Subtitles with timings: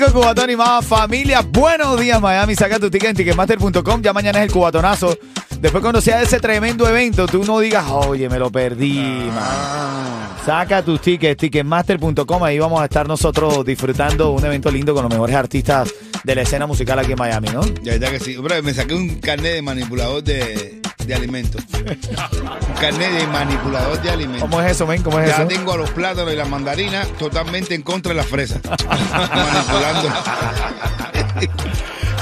[0.00, 1.42] 95 Cubatón y más familia.
[1.42, 2.54] Buenos días, Miami.
[2.54, 4.00] Saca tu ticket en ticketmaster.com.
[4.00, 5.16] Ya mañana es el cubatonazo.
[5.60, 10.28] Después, cuando sea ese tremendo evento, tú no digas, oye, me lo perdí, man.
[10.46, 12.42] Saca tus tickets, ticketmaster.com.
[12.42, 15.92] Ahí vamos a estar nosotros disfrutando un evento lindo con los mejores artistas
[16.24, 17.60] de la escena musical aquí en Miami, ¿no?
[17.82, 18.36] Ya está que sí.
[18.36, 21.62] Hombre, me saqué un carnet de manipulador de, de alimentos.
[21.74, 24.48] un carnet de manipulador de alimentos.
[24.48, 25.02] ¿Cómo es eso, men?
[25.02, 25.46] ¿Cómo es Ya eso?
[25.48, 28.60] tengo a los plátanos y las mandarinas totalmente en contra de las fresas.
[28.88, 30.08] Manipulando.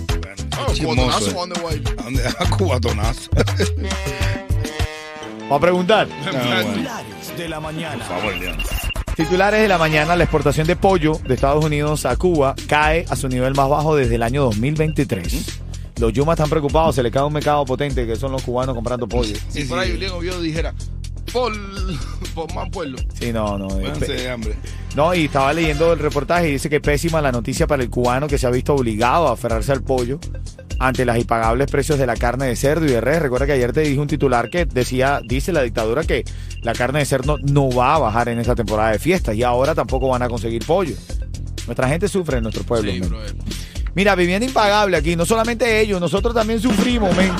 [0.58, 1.34] Oh, Chismoso, eh.
[1.52, 1.82] the way.
[1.98, 2.22] ¿A dónde?
[2.26, 3.28] A cubatonazo.
[5.50, 6.08] Va a preguntar.
[6.62, 7.36] Bueno.
[7.36, 8.04] de la mañana.
[8.04, 8.58] Por favor, León.
[9.16, 13.16] Titulares de la mañana, la exportación de pollo de Estados Unidos a Cuba cae a
[13.16, 15.60] su nivel más bajo desde el año 2023.
[15.98, 19.06] Los Yumas están preocupados, se le cae un mercado potente que son los cubanos comprando
[19.06, 19.36] pollo.
[19.48, 20.74] Si por ahí Julián Oviedo dijera,
[21.32, 21.52] por,
[22.34, 22.98] por más pueblo.
[23.14, 23.68] Sí, no, no.
[23.68, 24.54] de hambre.
[24.94, 28.26] No, y estaba leyendo el reportaje y dice que pésima la noticia para el cubano
[28.26, 30.18] que se ha visto obligado a aferrarse al pollo
[30.80, 33.20] ante los impagables precios de la carne de cerdo y de res.
[33.20, 36.24] Recuerda que ayer te dije un titular que decía, dice la dictadura que
[36.62, 39.74] la carne de cerdo no va a bajar en esta temporada de fiestas y ahora
[39.74, 40.94] tampoco van a conseguir pollo.
[41.66, 42.90] Nuestra gente sufre en nuestro pueblo.
[42.90, 43.00] Sí.
[43.94, 45.16] Mira, vivienda impagable aquí.
[45.16, 47.32] No solamente ellos, nosotros también sufrimos, men.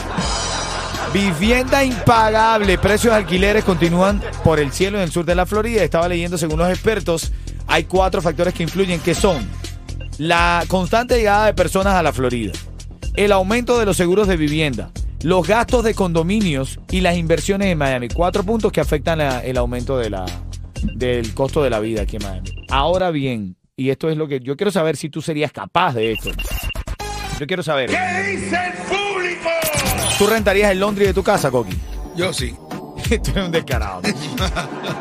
[1.12, 2.78] Vivienda impagable.
[2.78, 5.82] Precios de alquileres continúan por el cielo en el sur de la Florida.
[5.82, 7.32] Estaba leyendo, según los expertos,
[7.66, 9.48] hay cuatro factores que influyen, que son
[10.18, 12.52] la constante llegada de personas a la Florida,
[13.16, 17.78] el aumento de los seguros de vivienda, los gastos de condominios y las inversiones en
[17.78, 18.08] Miami.
[18.08, 20.26] Cuatro puntos que afectan el aumento de la,
[20.94, 22.50] del costo de la vida aquí en Miami.
[22.68, 26.12] Ahora bien, y esto es lo que yo quiero saber si tú serías capaz de
[26.12, 26.30] esto.
[27.40, 27.90] Yo quiero saber.
[27.90, 29.19] ¿Qué dice el?
[30.20, 31.76] ¿Tú rentarías el laundry de tu casa, Coqui?
[32.14, 32.54] Yo sí.
[33.08, 34.02] Tú eres un descarado.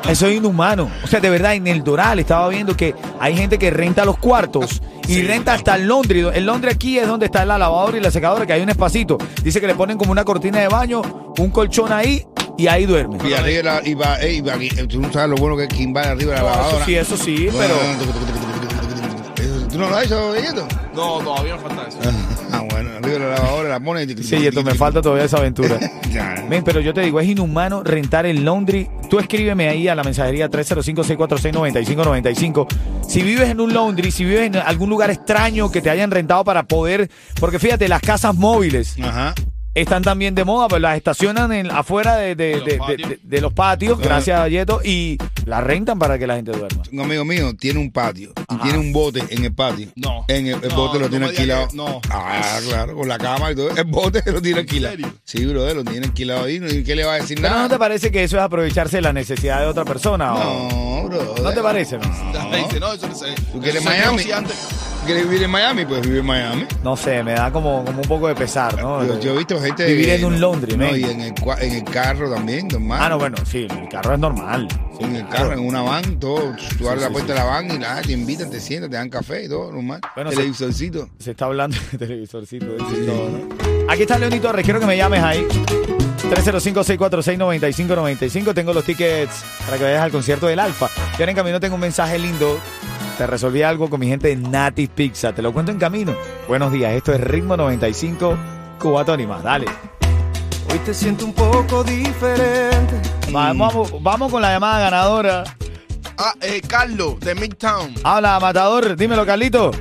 [0.09, 0.89] Eso es inhumano.
[1.03, 4.17] O sea, de verdad, en el Doral estaba viendo que hay gente que renta los
[4.17, 6.21] cuartos y renta hasta el laundry.
[6.33, 9.17] El laundry aquí es donde está la lavadora y la secadora, que hay un espacito.
[9.43, 11.01] Dice que le ponen como una cortina de baño,
[11.37, 12.23] un colchón ahí
[12.57, 13.17] y ahí duerme.
[13.27, 15.69] Y arriba y va, eh, y va- y- tú no sabes lo bueno que es
[15.69, 16.85] quien va arriba de la No, eso lavadora.
[16.85, 17.75] sí, eso sí, pero...
[19.69, 20.67] ¿Tú no lo has hecho, Yeto?
[20.95, 21.97] No, todavía me falta eso.
[22.59, 24.23] Ah, bueno, arriba de la lavadora la pones y...
[24.23, 25.79] Sí, esto me falta todavía esa aventura.
[26.49, 28.89] Men, pero yo te digo, es inhumano rentar el laundry.
[29.09, 32.67] Tú escríbeme ahí a la mensajería 305-646-9595.
[33.07, 36.43] Si vives en un laundry, si vives en algún lugar extraño que te hayan rentado
[36.43, 37.09] para poder.
[37.39, 39.33] Porque fíjate, las casas móviles Ajá.
[39.81, 43.09] Están también de moda, pues las estacionan en- afuera de, de- De los de- patios.
[43.09, 46.83] de- de los patios, gracias a Yeto, y las rentan para que la gente duerma.
[46.91, 48.63] Un amigo mío tiene un patio y Ajá.
[48.63, 49.87] tiene un bote en el patio.
[49.95, 50.25] No.
[50.27, 51.67] En el, el No, bote lo no tiene alquilado.
[51.69, 52.01] que- no.
[52.09, 53.69] Ah, claro, con la cama y todo.
[53.75, 54.95] El bote lo tiene alquilado.
[54.95, 55.13] serio?
[55.23, 56.55] Sí, brother, lo tiene alquilado ahí.
[56.69, 57.63] ¿Y qué le va a decir Pero nada?
[57.63, 60.33] ¿no te parece que eso es aprovecharse de la necesidad de otra persona?
[60.35, 61.41] o- No, brother.
[61.43, 61.97] ¿No te parece?
[61.97, 63.33] dice, no, eso no sé.
[63.51, 64.23] ¿Tú quieres Miami?
[65.09, 65.85] ¿Quieres vivir en Miami?
[65.85, 66.65] Pues vive en Miami.
[66.83, 69.03] No sé, me da como, como un poco de pesar, ¿no?
[69.03, 69.83] Yo, yo he visto gente.
[69.87, 72.99] Vivir en no, un laundry, No, y en el, cua- en el carro también, normal.
[73.01, 74.67] Ah, no, bueno, sí, el carro es normal.
[74.99, 75.49] Sí, En el claro.
[75.49, 76.53] carro, en una van, todo.
[76.77, 78.97] Tú abres sí, la puerta de la van y nada, te invitan, te sientan, te
[78.97, 79.99] dan café y todo, normal.
[80.13, 80.29] Bueno.
[80.29, 81.09] Televisorcito.
[81.17, 82.67] Se está hablando de televisorcito.
[82.67, 83.47] de todo, ¿no?
[83.91, 85.43] Aquí está Leoni Torres, quiero que me llames ahí.
[86.29, 88.53] 305-646-9595.
[88.53, 90.87] Tengo los tickets para que vayas al concierto del Alfa.
[91.17, 92.59] Y ahora en camino tengo un mensaje lindo.
[93.19, 95.33] Te resolví algo con mi gente de Nati Pizza.
[95.33, 96.15] Te lo cuento en camino.
[96.47, 98.37] Buenos días, esto es Ritmo 95
[98.79, 99.43] Cubatón y más.
[99.43, 99.65] Dale.
[100.71, 102.95] Hoy te siento un poco diferente.
[103.29, 105.43] Vamos, vamos con la llamada ganadora.
[106.17, 107.95] Ah, eh, Carlos, de Midtown.
[108.05, 108.95] Habla, Matador.
[108.95, 109.71] Dímelo, Carlito.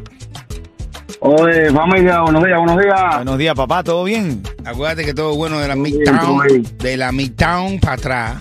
[1.21, 3.17] Oye, familia, buenos días, buenos días.
[3.19, 3.85] Buenos días, papá.
[3.85, 4.43] ¿Todo bien?
[4.65, 8.37] Acuérdate que todo bueno de la Midtown, de la Midtown para atrás.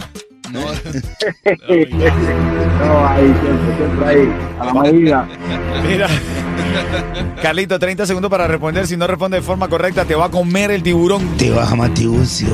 [0.52, 0.60] ¿No?
[2.78, 5.28] No, ahí, siempre, siempre ahí, a la medida.
[5.88, 6.08] Mira.
[7.42, 8.86] Carlito, 30 segundos para responder.
[8.88, 11.38] Si no responde de forma correcta, te va a comer el tiburón.
[11.38, 12.50] Te baja Matibucio.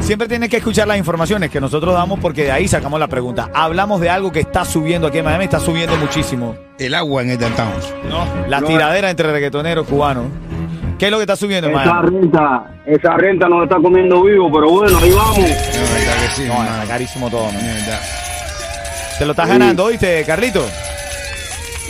[0.00, 3.50] Siempre tienes que escuchar las informaciones que nosotros damos porque de ahí sacamos la pregunta.
[3.54, 6.54] Hablamos de algo que está subiendo aquí en Miami, está subiendo muchísimo.
[6.78, 7.72] El agua en el downtown.
[8.48, 10.26] La tiradera entre reggaetoneros cubanos.
[10.98, 12.20] ¿Qué es lo que está subiendo en Esa Miami?
[12.20, 15.38] renta, esa renta nos está comiendo vivo, pero bueno, ahí vamos.
[16.36, 17.44] Sí, No, está carísimo todo.
[17.46, 17.60] man.
[19.18, 20.64] Te lo estás ganando, ¿oíste, Carlito?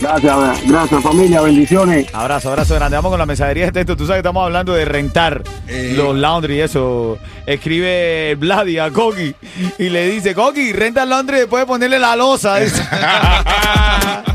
[0.00, 0.37] Gracias,
[0.67, 2.06] gracias familia, bendiciones.
[2.14, 2.96] Abrazo, abrazo grande.
[2.96, 3.96] Vamos con la mensajería de texto.
[3.96, 5.93] Tú sabes que estamos hablando de rentar Eh.
[5.96, 7.19] los laundry y eso.
[7.46, 9.35] Escribe Vladi a Coqui
[9.79, 12.58] y le dice, Coqui, renta el laundry después de ponerle la losa.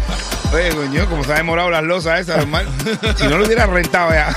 [0.58, 0.78] Dice.
[0.78, 2.70] Oye, coño, como se ha demorado las losas esas, hermano.
[3.18, 4.36] Si no lo hubiera rentado ya.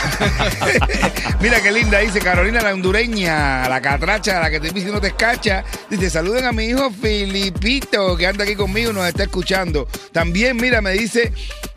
[1.41, 5.09] Mira qué linda, dice Carolina la hondureña, la catracha, la que te y no te
[5.09, 5.65] escacha.
[5.91, 9.89] Dice, saluden a mi hijo Filipito, que anda aquí conmigo y nos está escuchando.
[10.13, 11.33] También, mira, me dice,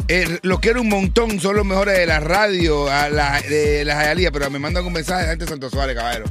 [0.07, 3.95] eh, los quiero un montón, son los mejores de la radio, a la, de la
[3.95, 6.25] Jayalía, pero me mandan un mensaje de gente de Santo Suárez, caballero.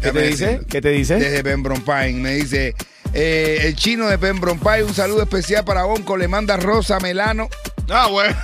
[0.00, 0.60] ¿Qué te dice?
[0.68, 1.14] ¿Qué te dice?
[1.16, 2.20] Desde Pembroke Pine.
[2.20, 2.74] Me dice,
[3.14, 7.48] eh, el chino de Pembroke Pine, un saludo especial para Bonco, le manda Rosa Melano.
[7.90, 8.36] Ah, bueno.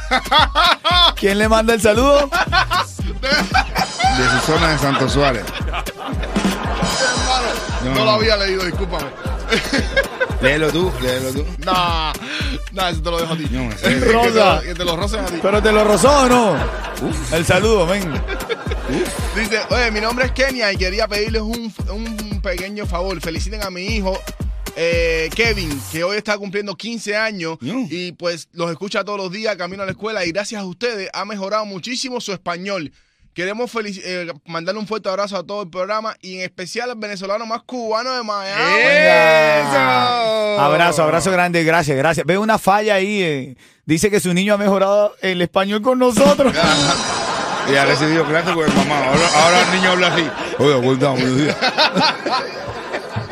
[1.17, 2.29] ¿Quién le manda el saludo?
[3.21, 5.45] de su zona de Santo Suárez.
[5.57, 7.47] Hermano,
[7.85, 7.95] No.
[7.95, 9.07] no lo había leído, discúlpame.
[10.43, 11.47] Léelo tú, léelo tú.
[11.59, 12.13] Nah,
[12.73, 13.47] nah, eso te lo dejo a ti.
[13.51, 14.01] No, en serio.
[14.01, 14.55] Que te Rosa.
[14.57, 15.39] lo- Que te lo rocen a ti.
[15.43, 16.57] ¿Pero te lo rozó o no?
[17.33, 18.11] El saludo, ven.
[19.35, 23.21] Dice, oye, mi nombre es Kenia y quería pedirles un, un pequeño favor.
[23.21, 24.19] Feliciten a mi hijo.
[24.77, 27.87] Eh, Kevin, que hoy está cumpliendo 15 años No.
[27.91, 31.09] y pues los escucha todos los días camino a la escuela y gracias a ustedes
[31.13, 32.93] ha mejorado muchísimo su español.
[33.33, 37.47] Queremos eh, mandarle un fuerte abrazo a todo el programa y en especial al venezolano
[37.47, 38.81] más cubano de Miami.
[38.83, 40.61] ¡Eso!
[40.61, 42.27] Abrazo, abrazo grande, gracias, gracias.
[42.27, 43.23] Veo una falla ahí.
[43.23, 43.57] eh.
[43.87, 46.53] Dice que su niño ha mejorado el español con nosotros.
[47.71, 48.99] Y ha recibido clases con el mamá.
[49.05, 50.25] Ahora, ahora el niño habla así.
[50.59, 51.57] Oye, buenos días.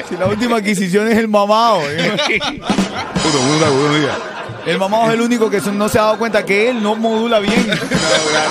[0.09, 1.81] Si la última adquisición es el mamado.
[1.91, 2.13] eh.
[2.39, 4.17] Puto, buenos días, buenos días.
[4.67, 7.39] El mamado es el único que no se ha dado cuenta que él no modula
[7.41, 7.67] bien.
[7.79, 8.51] No, claro.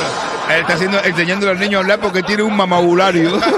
[0.49, 3.37] Él está haciendo, enseñándole al niño a hablar porque tiene un mamabulario.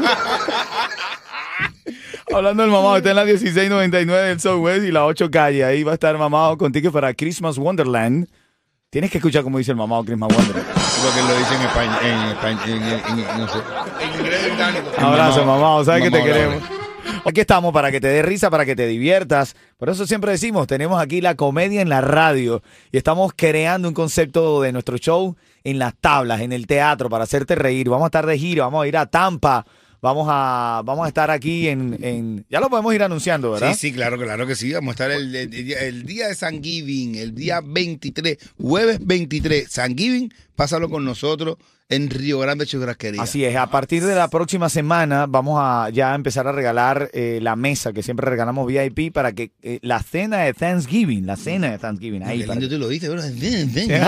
[2.34, 5.64] Hablando del mamado, está en la 1699 del Southwest y la 8 calle.
[5.66, 8.28] Ahí va a estar mamado con tickets para Christmas Wonderland.
[8.90, 10.66] Tienes que escuchar cómo dice el mamado Christmas Wonderland.
[11.04, 13.60] Porque él lo dice en español, en, español, en, en- en- no sé.
[14.02, 14.88] En inglés británico.
[15.00, 15.86] Abrazo, mamado.
[15.86, 16.64] Sabes que te queremos.
[17.26, 19.56] Aquí estamos para que te dé risa, para que te diviertas.
[19.78, 23.94] Por eso siempre decimos, tenemos aquí la comedia en la radio y estamos creando un
[23.94, 27.90] concepto de nuestro show en las tablas, en el teatro, para hacerte reír.
[27.90, 29.66] Vamos a estar de giro, vamos a ir a Tampa,
[30.02, 33.74] vamos a, vamos a estar aquí en, en- Ya lo podemos ir anunciando, ¿verdad?
[33.74, 34.72] Sí, sí, claro, claro que sí.
[34.74, 38.38] Vamos a estar el, el- el día- el día de San Giving, el día 23,
[38.60, 39.68] jueves 23.
[39.70, 41.56] San Giving, pásalo con nosotros
[41.88, 43.22] en Río Grande, Churrasquería.
[43.22, 47.40] Así es, a partir de la próxima semana vamos a ya empezar a regalar eh,
[47.42, 51.72] la mesa que siempre regalamos VIP para que eh, la cena de Thanksgiving, la cena
[51.72, 54.04] de Thanksgiving, ahí para lindo tú lo dices, ven.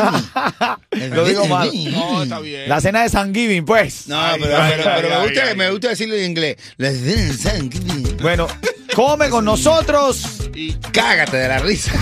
[1.16, 1.72] Lo digo mal.
[1.90, 2.68] No, está bien.
[2.68, 4.10] La cena de Thanksgiving, pues.
[4.10, 5.56] No, Ay, pero, ay, pero- ay, pero me, gusta, ay.
[5.56, 6.58] me gusta decirlo en inglés.
[6.76, 8.18] La cena de San Giving.
[8.22, 8.48] Bueno,
[8.94, 10.50] come con nosotros.
[10.54, 11.94] Y Cágate de la risa.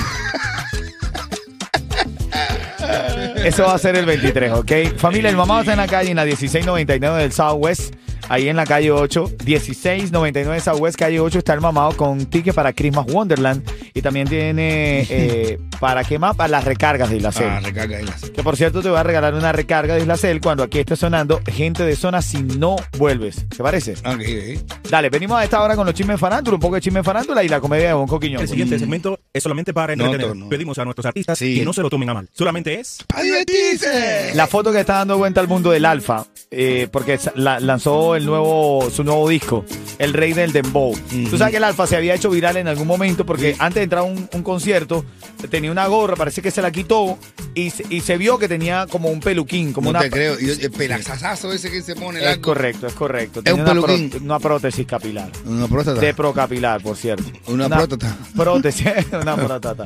[3.43, 4.72] Eso va a ser el 23, ¿ok?
[4.98, 7.96] Familia, el mamá está en la calle, en la 1699 del Southwest.
[8.29, 12.74] Ahí en la calle 8, 1699 Southwest, calle 8, está el mamado con ticket para
[12.74, 13.63] Christmas Wonderland.
[13.93, 16.36] Y también tiene, eh, ¿para qué más?
[16.36, 17.48] Para las recargas de Islacel.
[17.50, 20.39] Ah, recarga ahí las- Que por cierto te voy a regalar una recarga de Islacel
[20.41, 23.48] cuando aquí esté sonando gente de zona si no vuelves.
[23.50, 23.93] ¿Te parece?
[23.93, 24.89] Ok, ok.
[24.89, 27.50] Dale, venimos a esta hora con los chismes farándula, un poco de chisme farándula y
[27.50, 28.41] la comedia de Bonco Quiñón.
[28.41, 30.36] El siguiente segmento es solamente para No, entretener.
[30.36, 30.50] no.
[30.50, 31.55] Pedimos a nuestros artistas Sí.
[31.59, 32.29] que no se lo tomen a mal.
[32.33, 34.31] Solamente es ¡A divertirse!
[34.36, 38.26] La foto que está dando vuelta al mundo del Alfa, eh, porque la- lanzó el
[38.26, 39.66] nuevo, su nuevo disco,
[39.98, 40.96] El Rey del Dembow.
[41.30, 43.84] Tú sabes que el Alfa se había hecho viral en algún momento porque antes de
[43.84, 45.04] entrar a un, un concierto
[45.50, 47.18] tenía una gorra, parece que se la quitó
[47.56, 50.02] y, se- y se vio que tenía como un peluquín, como No una...
[50.02, 50.38] te creo.
[50.38, 52.20] El pelazazazo ese que se pone.
[52.20, 52.42] Es largo.
[52.44, 53.42] correcto, es correcto.
[53.44, 54.12] Es un una, peluquín.
[54.24, 55.30] una prótesis capilar.
[55.46, 56.00] Una próstata.
[56.00, 57.24] De procapilar, por cierto.
[57.48, 58.16] Una próstata.
[58.36, 58.86] Prótesis,
[59.22, 59.86] una próstata.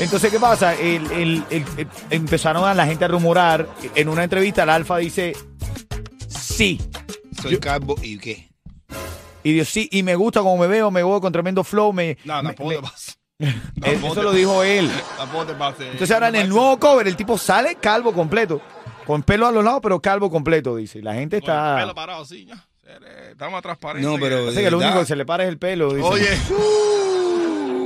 [0.00, 0.74] Entonces, ¿qué pasa?
[0.74, 3.66] El- el- el- el- empezaron a la gente a rumorar.
[3.94, 5.34] En una entrevista, el Alfa dice:
[6.28, 6.80] Sí.
[7.42, 8.48] Soy calvo y qué.
[9.42, 11.92] Y dijo, sí, y me gusta como me veo, me veo con tremendo flow.
[11.92, 13.46] Me, No, tampoco me-.
[13.46, 13.54] Eh,
[14.04, 14.90] eso lo dijo él.
[15.16, 15.86] Tampoco te pases.
[15.92, 18.60] Entonces ahora en el nuevo cover el tipo sale calvo completo.
[19.06, 21.00] Con pelo a los lados, pero calvo completo, dice.
[21.02, 21.76] La gente Con el está...
[21.76, 22.62] pelo parado así, ya.
[23.30, 24.06] Está más transparente.
[24.08, 25.94] No, pero- Parece que lo único que se le para es el pelo.
[25.94, 26.06] dice.
[26.08, 26.28] Oye,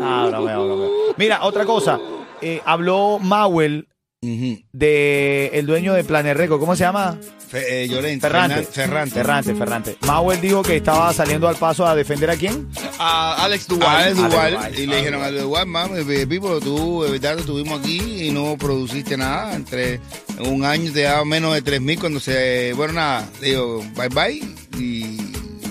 [0.04, 0.90] Ah, bromeo, bromeo.
[1.16, 1.98] Mira, otra cosa.
[2.40, 3.88] Eh, habló Mauel
[4.26, 6.60] De el dueño de Planet Record.
[6.60, 7.18] ¿Cómo se llama?
[7.48, 8.20] Fe- eh, Llorente.
[8.28, 8.62] Ferrante.
[8.62, 9.14] Ferrante.
[9.16, 9.96] Ferrante, Ferrante.
[10.06, 12.68] Mauel dijo que estaba saliendo al paso a defender a quién.
[13.00, 13.88] a Alex Duval.
[13.88, 14.78] A Alex Duval, Duval.
[14.78, 17.98] y le dijeron a Alex Duval, mami, eh, Pipo, tú, verdad, estuvimos aquí
[18.28, 19.54] y no produciste nada.
[19.56, 19.98] Entre
[20.46, 22.72] un año te daba menos de 3 mil cuando se.
[22.76, 24.40] Bueno, nada, digo, bye bye
[24.80, 25.18] y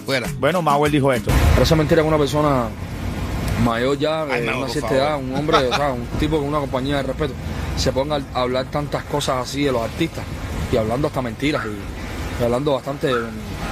[0.06, 0.28] fuera.
[0.42, 1.32] Bueno, Mauel dijo esto.
[1.54, 2.68] Parece mentira que una persona
[3.64, 5.04] mayor ya, de Mago, una cierta favor.
[5.04, 7.34] edad, un hombre, o sea, un tipo con una compañía de respeto,
[7.78, 10.24] se ponga a hablar tantas cosas así de los artistas
[10.72, 13.12] y hablando hasta mentiras y, hablando bastante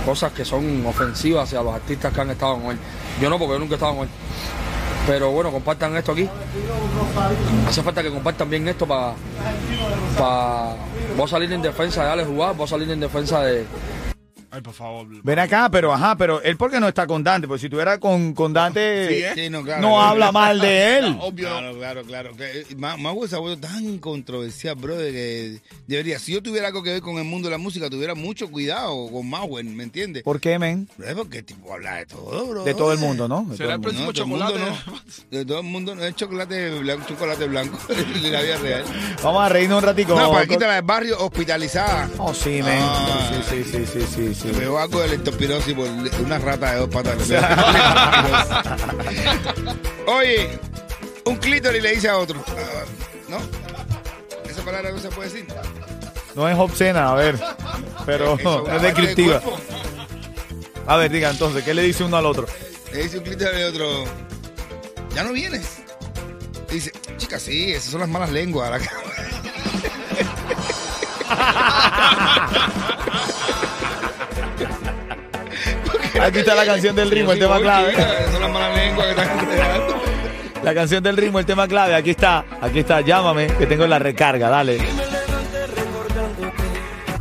[0.05, 2.77] cosas que son ofensivas hacia los artistas que han estado con él.
[3.21, 4.09] Yo no, porque yo nunca he estado con él.
[5.07, 6.29] Pero bueno, compartan esto aquí.
[7.67, 9.13] Hace falta que compartan bien esto para.
[10.17, 10.75] Pa,
[11.17, 13.65] voy salir en defensa de Alex Jugar, voy a salir en defensa de,
[14.51, 15.05] Ay, por favor.
[15.23, 18.33] Ven acá, pero ajá, pero él porque no está con Dante, porque si estuviera con,
[18.33, 19.31] con Dante, Sí, ¿eh?
[19.35, 19.81] Sí, no, claro.
[19.81, 21.17] no habla mal de él.
[21.21, 21.47] Obvio.
[21.49, 22.31] Claro, claro, claro.
[22.39, 26.67] Eh, Ma- Mau se ha vuelto tan controversial, bro, de que debería, si yo tuviera
[26.67, 29.83] algo que ver con el mundo de la música, tuviera mucho cuidado con Mauer, ¿me
[29.83, 30.23] entiendes?
[30.23, 30.89] ¿Por qué, men?
[31.15, 32.63] Porque tipo habla de todo, bro.
[32.63, 33.45] De todo el mundo, ¿no?
[33.49, 34.59] De Será el próximo No, todo el chocolate.
[34.59, 34.99] mundo no.
[35.37, 38.83] De todo el mundo no es chocolate blanco, chocolate blanco de la vida real.
[39.23, 40.15] Vamos a reírnos un ratico.
[40.19, 42.09] No, Paquita la del barrio hospitalizada.
[42.17, 42.79] Oh, sí, men.
[42.81, 43.29] Ah.
[43.47, 44.47] Sí, sí, sí, sí, sí, sí.
[44.47, 45.87] Me veo algo de leptospirosis por
[46.23, 47.17] una rata de dos patas.
[50.07, 50.59] Oye,
[51.25, 52.43] un clítoris le dice a otro.
[53.27, 53.37] ¿No?
[54.49, 55.47] Esa palabra no se puede decir.
[56.35, 57.39] No es obscena, a ver.
[58.05, 59.41] Pero es descriptiva.
[60.87, 62.47] A ver, diga entonces, ¿qué le dice uno al otro?
[62.91, 64.05] Le dice un clítoris al otro.
[65.13, 65.79] Ya no vienes.
[66.69, 68.81] Y dice, chica, sí, esas son las malas lenguas.
[76.23, 77.93] Aquí está la canción del ritmo, el tema clave.
[80.63, 81.95] La canción del ritmo, el tema clave.
[81.95, 83.01] Aquí está, aquí está.
[83.01, 84.79] Llámame, que tengo la recarga, dale.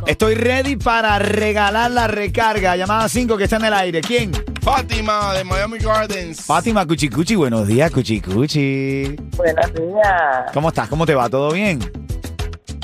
[0.05, 2.75] Estoy ready para regalar la recarga.
[2.75, 4.01] Llamada 5 que está en el aire.
[4.01, 4.31] ¿Quién?
[4.61, 6.41] Fátima de Miami Gardens.
[6.41, 7.35] Fátima Cuchicuchi.
[7.35, 9.15] Buenos días, Cuchicuchi.
[9.37, 10.51] Buenos días.
[10.53, 10.89] ¿Cómo estás?
[10.89, 11.29] ¿Cómo te va?
[11.29, 11.79] ¿Todo bien?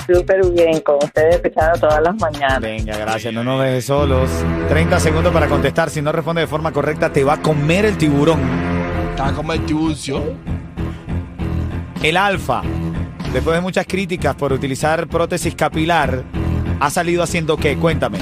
[0.08, 2.62] Súper bien, con ustedes escuchando todas las mañanas.
[2.62, 3.34] Venga, gracias.
[3.34, 4.30] No nos dejes solos.
[4.70, 5.90] 30 segundos para contestar.
[5.90, 8.40] Si no responde de forma correcta, te va a comer el tiburón.
[9.12, 10.22] Está como el tiburcio.
[12.04, 12.62] El alfa,
[13.34, 16.24] después de muchas críticas por utilizar prótesis capilar,
[16.80, 17.78] ha salido haciendo qué?
[17.78, 18.20] Cuéntame.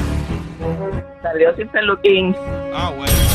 [1.22, 2.34] Salió sin peluquín.
[2.74, 3.33] Ah, bueno.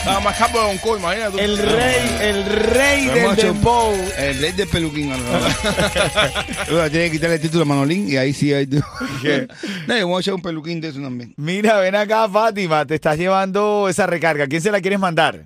[0.00, 1.32] Estaba más capo de Don Co, imagínate.
[1.32, 1.38] tú.
[1.38, 3.94] El rey, el rey del hecho- dembow.
[4.16, 5.12] El rey del peluquín.
[6.66, 8.66] Tiene que quitarle el título a Manolín y ahí sí hay.
[9.22, 9.46] ¿Qué?
[9.86, 11.34] No, vamos a echar un peluquín de eso también.
[11.36, 14.46] Mira, ven acá, Fátima, te estás llevando esa recarga.
[14.46, 15.44] ¿Quién se la quieres mandar?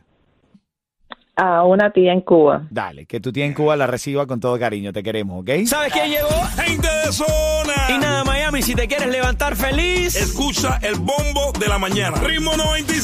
[1.37, 2.69] A una tía en Cuba.
[2.71, 4.93] Dale, que tu tía en Cuba la reciba con todo cariño.
[4.93, 5.67] Te queremos, ¿ok?
[5.67, 6.29] ¿Sabes quién llegó?
[6.65, 7.75] Gente de zona.
[7.89, 10.15] Y nada, Miami, si te quieres levantar feliz.
[10.15, 12.19] Escucha el bombo de la mañana.
[12.19, 12.95] Ritmo 95.